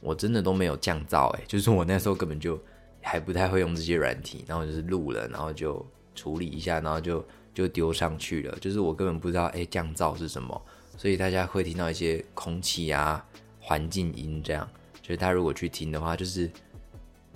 [0.00, 2.60] 我真的都没有降噪哎，就是我那时候根本就
[3.04, 5.86] 还不太会用这些软体，然后就是录了，然后就
[6.16, 7.24] 处理一下，然后就。
[7.54, 10.60] 就丢上去了，就是我根本不知道哎降噪是什么，
[10.98, 13.24] 所以大家会听到一些空气啊、
[13.60, 14.68] 环境音这样。
[15.00, 16.50] 就是大家如果去听的话，就是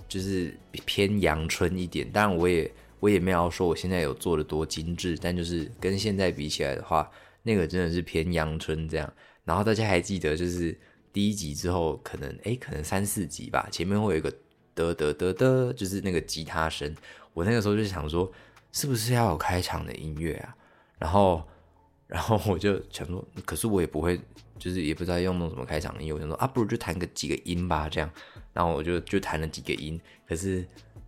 [0.09, 0.53] 就是
[0.85, 2.05] 偏阳春一点。
[2.11, 7.09] 当然我也我也没有说我现在有做的多精致，但就是跟现在比起来的话，
[7.41, 9.13] 那个真的是偏阳春这样。
[9.45, 10.77] 然后大家还记得就是
[11.13, 14.29] 第一集之后，可能哎可能三四集吧，前面会有一个
[14.79, 16.95] 得得得得，就是那个吉他声。
[17.33, 18.31] 我那个时候就想说。
[18.71, 20.55] 是不是要有开场的音乐啊？
[20.99, 21.43] 然后，
[22.05, 24.21] 然后我就想说，可是我也不会，
[24.59, 26.13] 就是也不知道用弄什么开场音乐。
[26.13, 28.07] 我想说啊，不如就弹个几个音吧，这样。
[28.53, 30.63] 然后我就就弹了几个音，可是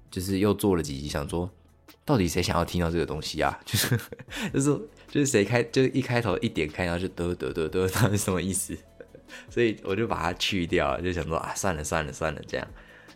[0.09, 1.47] 就是又做了几集，想说
[2.03, 3.55] 到底谁想要听到这个东西啊？
[3.63, 3.99] 就是
[4.51, 8.75] 就是就是谁开就是一开头一点开，然后就得得得得，到底什么意思？
[9.51, 12.67] 所以我就把它去掉，就想说啊，算了算了算了这样。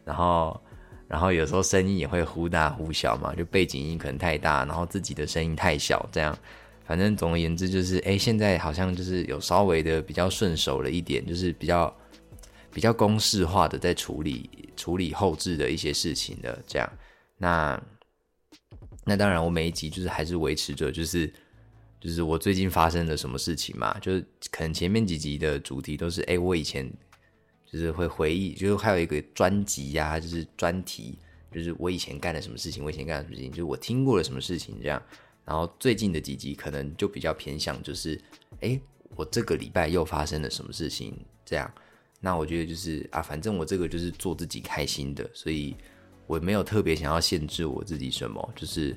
[0.06, 0.62] 然后
[1.08, 6.38] 然后有时候声音也会忽大忽小嘛，就背景音可能太大，然后自己的声音太小，这样。
[6.86, 11.92] 反正总而言之就是，哎，现在好像就是有稍微的比较顺手了一点，就是比较
[12.72, 16.88] 比较公式化的在处理处理后置的一些事情的这样。
[17.38, 17.82] 那
[19.04, 21.34] 那当然，我每一集就是还是维持着，就是
[22.00, 26.88] 就是我最近发生了什么事情嘛，就是可能前面几集的主题都是，哎，我以前
[27.76, 31.20] 就是会回忆，就是还有一个专辑呀，就是专题，
[31.52, 35.02] 就是我以前干了什么事情，我以前干了什么事情，就是我听过了什么事情这样。
[35.44, 38.18] 然后最近的几集可能就比较偏向，就是，
[38.62, 38.80] 哎，
[39.18, 41.14] 我这个礼拜又发生了什么事情？
[41.44, 41.70] 这样，
[42.22, 45.76] 那我觉得就是啊，反正我这个就是做自己开心的，所以
[46.28, 48.96] 我没有特别想要限制我自己什么，就是，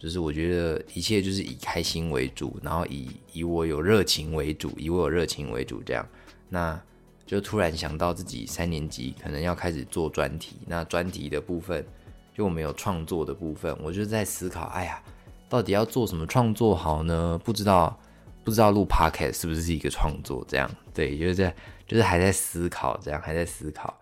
[0.00, 6.04] 就是我觉得一切就是以开心为主，然后以以我有热情为主，以我有热情为主这样。
[6.48, 6.82] 那
[7.30, 11.86] 就突然想到自己三年级可能要开始做专题，那专题的部分
[12.34, 15.00] 就我们有创作的部分，我就在思考，哎呀。
[15.48, 17.40] 到底要做什么创作好呢？
[17.44, 17.96] 不知道，
[18.42, 20.44] 不知道录 podcast 是不是一个创作？
[20.48, 21.54] 这样对，就是在，
[21.86, 23.96] 就是还在思考，这样还在思考。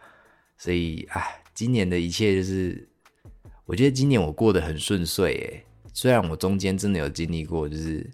[0.56, 2.88] 所以，哎，今年的一切就是，
[3.66, 8.10] 我觉得今年我过得很顺遂，诶，虽然我中间真的有经历过，就是，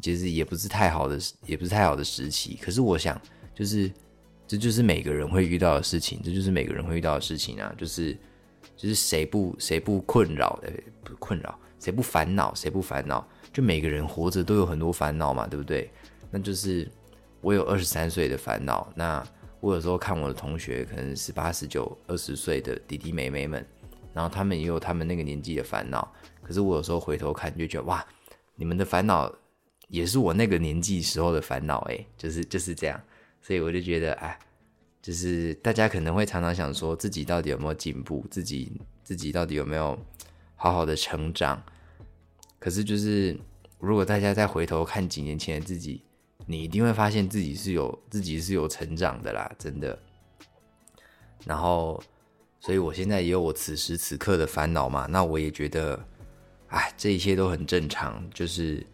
[0.00, 2.56] 其实也不是太好的，也不是太好的时期。
[2.60, 3.20] 可是我想，
[3.54, 3.88] 就是，
[4.46, 8.16] 这就是每个人会遇到的事情，这就是每个人会遇到的事情啊，就是，
[8.76, 10.70] 就是谁不谁不困扰，的，
[11.02, 11.58] 不困扰。
[11.78, 12.54] 谁不烦恼？
[12.54, 13.24] 谁不烦恼？
[13.52, 15.90] 就每个人活着都有很多烦恼嘛，对不对？
[16.30, 16.90] 那就是
[17.40, 18.90] 我有二十三岁的烦恼。
[18.96, 19.22] 那
[19.60, 23.64] 我有时候看我的同学，可能十八、十九、二十岁的弟弟妹妹们，
[24.14, 26.10] 然后他们也有他们那个年纪的烦恼。
[26.42, 28.04] 可是我有时候回头看，就觉得哇，
[28.54, 29.32] 你们的烦恼
[29.88, 33.00] 也是我那个年纪时候的烦恼诶，就是就是这样。
[33.46, 34.38] 所以我就觉得，哎，
[35.00, 38.72] 就是大家可能会常常想说自己到底有没有进步，自己
[39.04, 39.96] 自己到底有没有。
[40.58, 41.62] 好好的成长，
[42.58, 43.38] 可是就是，
[43.78, 46.00] 如果大家再回头看几年前的自己，
[46.46, 49.96] 你一定会发现自己是有自己是有成长的啦，真的。
[51.44, 52.02] 然后，
[52.58, 56.02] 所以我现在也有我此时此刻的烦恼嘛，那我也觉得，
[56.68, 58.26] 哎，这一切都很正常。
[58.32, 58.84] 就是，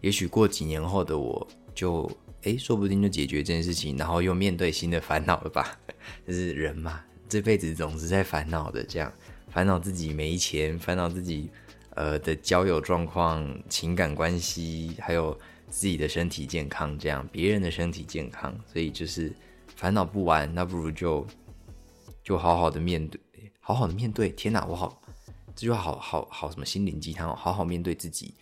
[0.00, 2.10] 也许过几年后的我就，
[2.44, 5.78] 哎，说不定就解决这件事情，然后又面对新的烦恼了吧？
[6.26, 9.12] 就是人嘛，这辈子总是在烦恼的，这样。
[9.48, 11.48] 烦恼自己没钱，烦恼自己，
[11.90, 15.38] 呃的交友状况、情感关系，还有
[15.70, 19.32] 自己的身体健康，这样别人的身体健康，所以就是
[19.76, 21.26] 烦恼不完，那不如就
[22.22, 23.20] 就好好的面对，
[23.60, 24.28] 好好的面对。
[24.30, 25.00] 天哪，我好，
[25.54, 28.34] 这句话好好好什么心灵鸡汤，好好面对自己。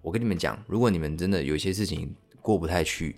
[0.00, 3.16] 我跟你们讲，如果你们真的有些事情过不太去，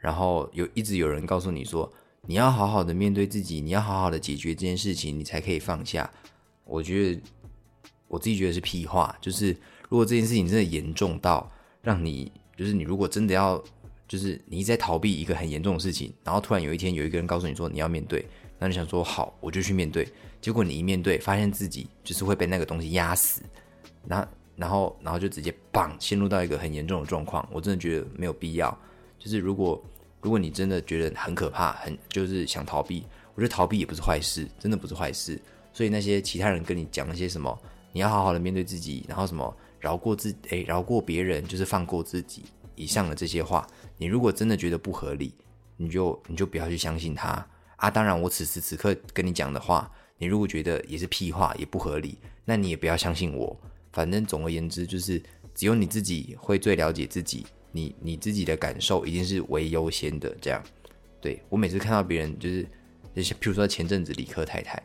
[0.00, 6.10] 然后有一直有人告诉你说，你要好好的面对自己，你要好好的解决这件事情，你才可以放下。
[6.64, 7.20] 我觉得
[8.08, 9.56] 我自己觉得是屁话，就是
[9.88, 11.50] 如果这件事情真的严重到
[11.82, 13.62] 让你，就是你如果真的要，
[14.08, 18.26] 就是你在逃避一个很严重的事情，然后突然有一天有一个人告诉你说你要面对，
[18.58, 20.08] 那你想说好我就去面对，
[20.40, 23.42] 结果你一面对发现自己就是会被那个东西压死，
[24.04, 28.76] 那然后然后就直接棒陷入到一个很严重的状况，我真的觉得没有必要。
[29.20, 29.80] 就是如果
[30.20, 35.40] 如果你真的觉得很可怕，很就是想逃避，我觉得逃避也不是坏事，真的不是坏事。
[35.72, 37.56] 所以那些其他人跟你讲那些什么，
[37.92, 42.42] 你要好好的面对自己，然后什么饶过自诶，饶过别人就是放过自己
[42.74, 45.32] 以上的这些话，你如果真的觉得不合理，
[45.76, 47.90] 你就你就不要去相信他啊。
[47.90, 53.56] 当然，我此时此刻跟你讲的话，你如果觉得也是屁话也不合理，那你也不要相信我。
[53.92, 55.22] 反正总而言之，就是
[55.54, 60.34] 只有你自己会最了解自己，你你自己的感受一定是为优先的。
[60.40, 60.62] 这样，
[61.20, 62.66] 对我每次看到别人就是
[63.14, 64.82] 那些，譬如说前阵子李克太太。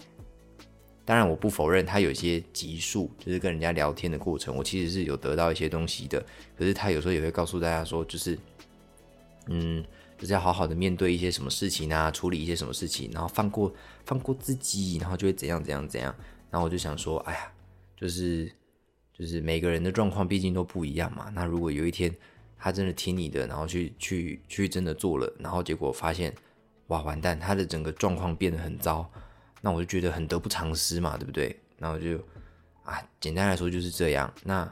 [1.08, 6.20] 当然，我不否认他有些急速，就是跟人家聊天的过程，我其实是有得到一些东西的。
[6.58, 8.36] 可是他有时候也会告诉大家说，就是，
[9.46, 9.86] 嗯，
[10.18, 13.72] 就是要好好的面对一些什么事情啊，处理一些什么事情，然后放过
[14.04, 16.14] 放过自己，然后就会怎样怎样怎样。
[16.50, 17.54] 然后我就想说，哎呀，
[17.96, 18.52] 就是
[19.14, 21.30] 就是每个人的状况毕竟都不一样嘛。
[21.36, 22.12] 那如果有一天
[22.66, 26.34] 他真的听你的，然后去去去真的做了，然后结果发现，
[26.88, 29.08] 哇，完蛋，他的整个状况变得很糟。
[29.62, 31.56] 那我就觉得很得不偿失嘛，对不对？
[31.78, 32.18] 那我就
[32.84, 34.34] 啊，简单来说就是这样。
[34.44, 34.68] 那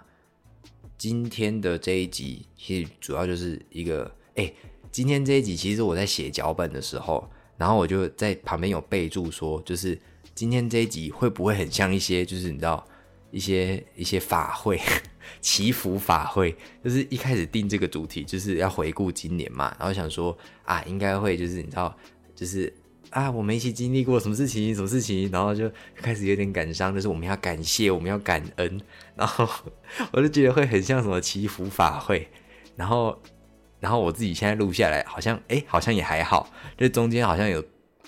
[0.97, 4.51] 今天的这一集其实主要就是一个，哎，
[4.91, 9.95] 今天这一集其实我在写脚本的时候，然后我就在旁边有备注说，就是
[10.34, 12.84] 今天这一集会不会很像一些，就是你知道，
[13.29, 14.82] 一些一些法会，
[15.42, 21.96] 祈福法会，就是一开始定这个主题就是要回顾今年嘛，然后想说啊，应该会就是你知道，
[22.36, 22.74] 就是
[23.10, 28.82] 啊，我们一起经历过什么事情，什么事情，然后就开始有点感伤，就是我们要感谢，我们要感恩，
[29.16, 29.48] 然后
[30.12, 32.28] 我就觉得会很像什么祈福法会，
[32.76, 33.22] 然后
[33.80, 37.64] 然后我自己现在录下来，好像哎，好像也还好，就中间好像有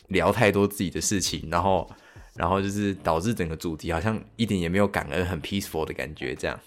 [0.07, 1.89] 聊太多自己的事情，然后。
[2.37, 6.59] 然后就是导致整个主题好像一点也没有感恩，很 peaceful 的感觉，这样。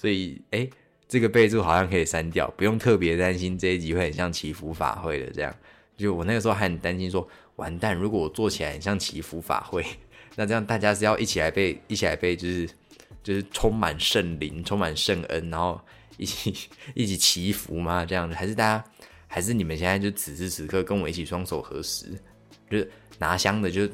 [0.00, 0.66] 所以，哎，
[1.06, 5.54] 这个备注好像可以删掉，不用特别担心这一集会很像祈福法会的这样。
[5.96, 9.84] 就我那个时候还很担心说，完蛋，如果我做起来很像祈福法会，
[10.36, 12.66] 那这样大家是要一起来被 一起来被就是
[13.22, 15.78] 就是充满圣灵、充满圣恩，然后
[16.16, 16.54] 一起
[16.94, 18.06] 一起祈福吗？
[18.06, 18.82] 这样子，还是大家
[19.26, 22.06] 还是你们现在就此时此刻跟我一起双手合十，
[22.70, 23.86] 就是拿香的就。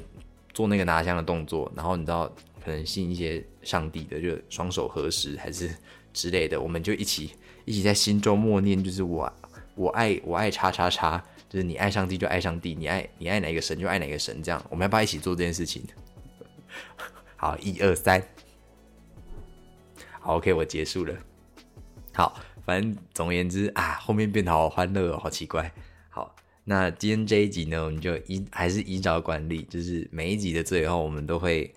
[0.55, 2.35] 做那个拿香的动作，然后你知道
[2.67, 5.73] 可能信一些上帝的，就双手合十还是
[6.13, 7.31] 之类的，我们就一起
[7.65, 9.33] 一起在心中默念，就是我
[9.77, 15.81] 我爱我爱叉叉叉，就是你爱上帝就爱上帝，你爱你爱哪个神就爱哪个神，这样我们要不要一起做这件事情？
[17.37, 18.21] 好，一二三，
[20.19, 21.15] 好，OK，我结束了。
[22.15, 25.73] 好，反正总而言之啊，后面变得好欢乐哦，好奇怪。
[26.09, 31.73] 好那今天这一集呢，我们就依还是依照惯例，就是每一集的最后，我们都会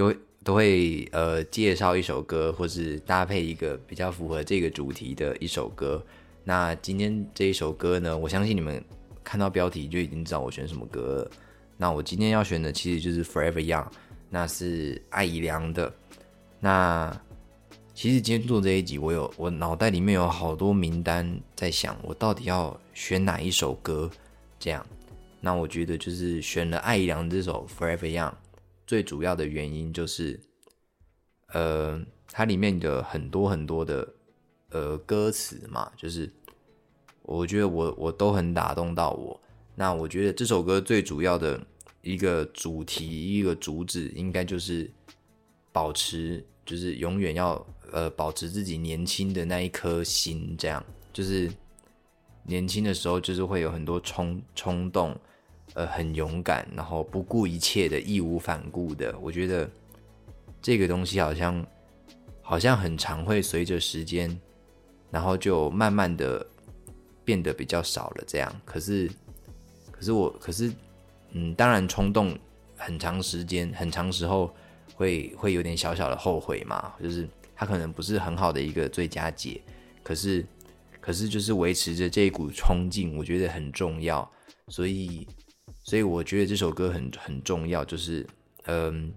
[0.00, 6.02] 都都会呃介绍一首歌，或是搭配一个比较符合这个主题的一首歌。
[6.42, 8.82] 那今天这一首歌呢，我相信你们
[9.22, 11.30] 看到标题就已经知道我选什么歌了。
[11.76, 13.84] 那我今天要选的其实就是《Forever Young》，
[14.30, 15.92] 那是艾怡良的。
[16.58, 17.14] 那
[17.94, 24.10] 其实今天做这一集，我有我脑袋里面有好多名单在想，我到底要选哪一首歌？
[24.58, 24.84] 这样，
[25.42, 28.30] 那我觉得就是选了艾怡良这首《Forever Young》，
[28.90, 30.40] 最主要的原因就是，
[31.52, 34.14] 呃，它里面的很多很多的
[34.70, 36.28] 呃歌词嘛，就是
[37.22, 39.40] 我觉得我我都很打动到我。
[39.76, 41.64] 那我觉得这首歌最主要的
[42.02, 44.90] 一个主题一个主旨，应该就是
[45.70, 47.64] 保持，就是永远要。
[47.92, 51.50] 呃，保持自己年轻的那一颗心，这样就是
[52.44, 55.16] 年轻的时候，就是会有很多冲冲动，
[55.74, 59.16] 呃，很勇敢，然后不顾一切的义无反顾的。
[59.20, 59.68] 我觉得
[60.60, 61.66] 这个东西好像
[62.42, 64.40] 好像很常会随着时间，
[65.10, 66.46] 然后就慢慢的
[67.24, 68.24] 变得比较少了。
[68.26, 69.10] 这样，可是
[69.90, 70.72] 可是我可是
[71.32, 72.36] 嗯，当然冲动
[72.76, 74.54] 很长时间很长时候
[74.94, 77.28] 会会有点小小的后悔嘛，就是。
[77.60, 79.60] 它可能不是很好的一个最佳解，
[80.02, 80.42] 可是，
[80.98, 84.26] 可是就是维持着这一股冲劲，我觉得很重要。
[84.68, 85.28] 所以，
[85.90, 88.24] 所以我觉得这首歌很很重要，就是
[88.66, 89.12] 嗯，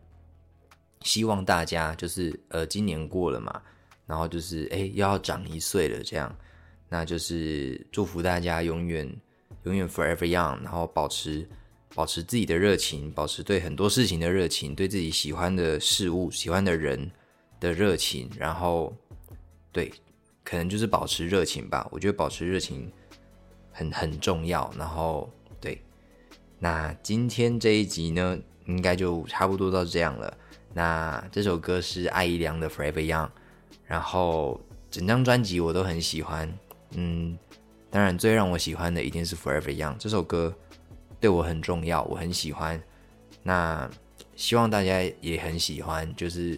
[1.01, 3.61] 希望大家就是呃，今年过了嘛，
[4.07, 6.35] 然后就是哎，要长一岁了，这样，
[6.89, 9.07] 那就是祝福大家永远
[9.65, 11.47] 永远 forever young，然后保持
[11.93, 17.11] 保持自己的热情，保持对很多事情的热情，对自己喜欢的事物、喜欢的人。
[17.59, 18.93] 的热情，然后
[19.71, 19.89] 对，
[20.43, 21.87] 可能就是保持热情吧。
[21.91, 22.91] 我觉得保持热情
[23.71, 24.69] 很很重要。
[24.77, 25.31] 然后，
[26.63, 30.33] 那今天这一集呢，应该就差不多到这样了。
[30.73, 33.25] 那这首歌是艾怡良的《Forever Young》，
[33.85, 36.49] 然后整张专辑我都很喜欢。
[36.91, 37.37] 嗯，
[37.89, 40.55] 当然最让我喜欢的一定是《Forever Young》这首歌，
[41.19, 42.81] 对我很重要，我很喜欢。
[43.43, 43.91] 那
[44.37, 46.57] 希望大家也很喜欢，就是。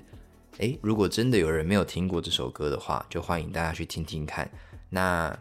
[0.59, 4.47] 诶，如果真的有人没有听过这首歌的话，就欢迎大家去听听看。
[4.87, 5.35] 那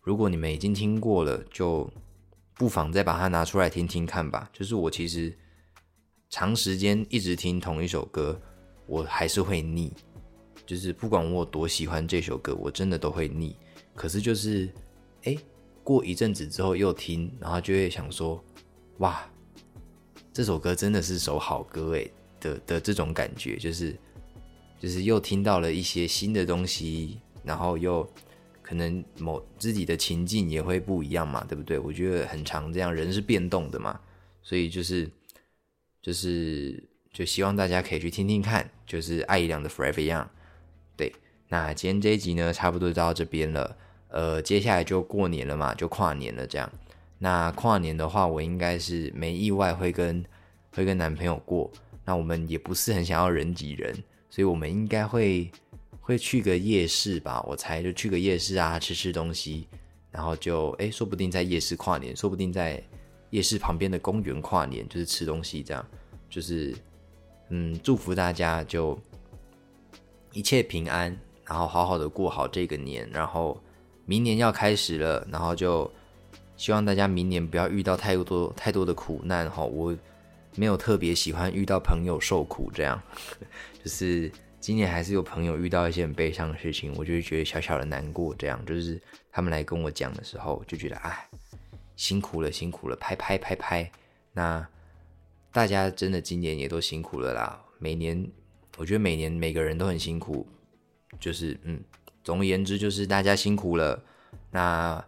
[0.00, 1.88] 如果你们已经听过了，就
[2.58, 4.50] 不妨再把它拿出来听听看吧。
[4.52, 5.32] 就是我其实
[6.28, 8.38] 长时间一直听同一首歌，
[8.86, 9.92] 我还是会腻。
[10.66, 13.56] 就是不管我有多喜欢这首歌，我真的都会腻。
[13.94, 14.68] 可是就是，
[15.22, 15.38] 诶，
[15.82, 18.44] 过一阵子之后又听，然后就会想说，
[18.98, 19.26] 哇，
[20.32, 23.96] 这首歌真的是首好歌诶的的这种感觉，就是。
[24.80, 28.08] 就是又听到了一些新的东西，然后又
[28.68, 31.78] 可能某自己的情境也会不一样嘛，对不对？
[31.78, 33.98] 我觉得很常这样，人是变动的嘛，
[34.42, 35.10] 所以就是
[36.02, 40.26] 就是就希望大家可以去听听看，就是爱一良的 Forever Young。
[40.96, 41.10] 对，
[41.48, 43.74] 那今天这一集呢，差不多到这边了。
[44.08, 46.70] 呃，接下来就过年了嘛，就跨年了这样。
[47.20, 50.22] 那跨年的话，我应该是没意外会跟
[50.72, 51.72] 会跟男朋友过，
[52.04, 53.94] 那我们也不是很想要人挤人。
[54.28, 55.50] 所以我们应该会
[56.08, 59.68] 会去个夜市吧，我猜就去个夜市啊，吃吃东西，
[60.10, 62.82] 然后就哎，说不定在夜市跨年，说不定在
[63.28, 65.86] 夜市旁边的公园跨年，就是吃东西这样，
[66.30, 66.74] 就是
[67.50, 68.98] 嗯，祝福大家就
[70.32, 73.62] 一切平安，然后好好的过好这个年，然后
[74.06, 75.92] 明年要开始了，然后就
[76.56, 79.62] 希望大家明年不要遇到太多太多的苦难哈。
[79.62, 79.94] 我
[80.56, 82.98] 没有特别喜欢遇到朋友受苦，这样
[83.84, 88.34] 就是今年还是有朋友遇到一些很悲伤的事情，我就会觉得小小的难过。
[88.34, 89.00] 这样就是
[89.30, 91.28] 他们来跟我讲的时候，就觉得哎，
[91.96, 93.90] 辛苦了，辛苦了，拍拍拍拍。
[94.32, 94.66] 那
[95.52, 98.30] 大家真的今年也都辛苦了啦，每年。
[98.76, 100.46] 我觉得每年每个人都很辛苦，
[101.18, 101.82] 就是嗯，
[102.22, 104.00] 总而言之就是大家辛苦了。
[104.52, 105.04] 那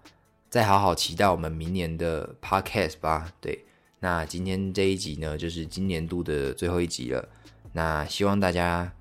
[0.49, 3.33] 再好好期待我们明年的 podcast 吧。
[3.41, 3.65] 对，
[4.01, 7.29] 那今天这一集呢，就是今年度的最后一集了。
[7.73, 8.93] 那希望大家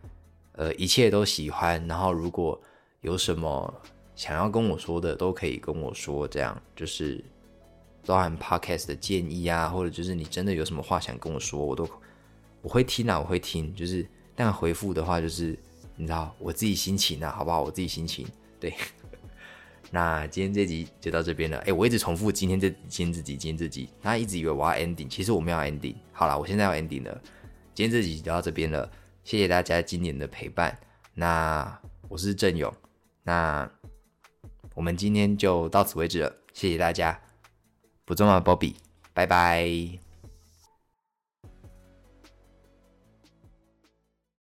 [0.60, 2.60] 呃一切都喜欢，然后如果
[2.99, 3.74] 有什么
[4.14, 6.28] 想要跟我说的，都可以跟我说。
[6.28, 7.24] 这样就是
[8.05, 11.89] 包含 podcast 的建议啊，或者就是你真的有什么话想跟我说，我都
[12.62, 14.05] 我会听啊，我会听，就是。
[14.41, 15.57] 但回复的话，就是
[15.97, 17.62] 你知道我自己心情啊，好不好？
[17.62, 18.26] 我自己心情。
[18.57, 18.74] 对，
[19.91, 21.57] 那今天这集就到这边了。
[21.68, 25.95] 哎，我一直重复今天这今天这集，今天这集，大家一直以为我要 ending，其实我没有 ending。
[26.14, 27.22] 好了，我现在要 ending 了。
[27.74, 28.89] 今天这集就到这边了，
[29.30, 30.75] 谢谢大家今年的陪伴。
[31.13, 32.73] 那我是郑勇，
[33.21, 33.69] 那
[34.73, 37.21] 我们今天就到此为止了，谢谢大家。
[38.05, 38.73] 不重要，Bobby，
[39.13, 40.09] 拜拜。